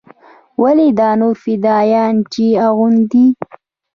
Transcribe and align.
ولې 0.61 0.87
دا 0.99 1.09
نور 1.21 1.35
فدايان 1.43 2.15
چې 2.31 2.43
يې 2.53 2.57
اغوندي. 2.67 3.25